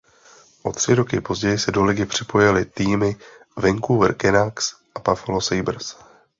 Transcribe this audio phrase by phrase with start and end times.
[0.63, 3.15] O tři roky později se do ligy připojily týmy
[3.57, 5.95] Vancouver Canucks a Buffalo Sabres.